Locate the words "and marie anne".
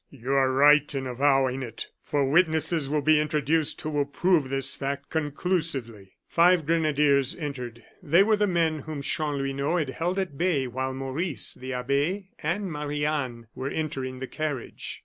12.41-13.45